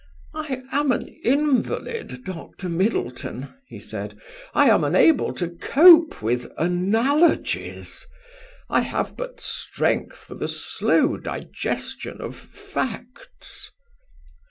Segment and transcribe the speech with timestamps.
[0.33, 2.69] "I am an invalid, Dr.
[2.69, 4.17] Middleton," he said.
[4.51, 8.07] "I am unable to cope with analogies.
[8.67, 13.69] I have but strength for the slow digestion of facts."